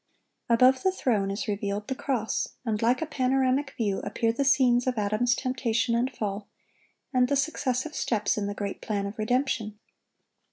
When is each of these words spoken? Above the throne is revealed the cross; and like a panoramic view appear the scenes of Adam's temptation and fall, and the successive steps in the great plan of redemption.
Above 0.49 0.81
the 0.81 0.91
throne 0.91 1.29
is 1.29 1.47
revealed 1.47 1.87
the 1.87 1.93
cross; 1.93 2.55
and 2.65 2.81
like 2.81 3.03
a 3.03 3.05
panoramic 3.05 3.75
view 3.77 3.99
appear 3.99 4.31
the 4.33 4.43
scenes 4.43 4.87
of 4.87 4.97
Adam's 4.97 5.35
temptation 5.35 5.93
and 5.93 6.09
fall, 6.11 6.47
and 7.13 7.27
the 7.27 7.35
successive 7.35 7.93
steps 7.93 8.35
in 8.35 8.47
the 8.47 8.55
great 8.55 8.81
plan 8.81 9.05
of 9.05 9.19
redemption. 9.19 9.77